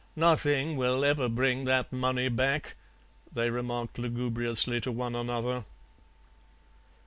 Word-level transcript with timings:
'Nothing 0.15 0.77
will 0.77 1.05
ever 1.05 1.29
bring 1.29 1.65
that 1.65 1.93
money 1.93 2.27
back,' 2.27 2.73
they 3.31 3.51
remarked 3.51 3.99
lugubriously 3.99 4.81
to 4.81 4.91
one 4.91 5.15
another. 5.15 5.63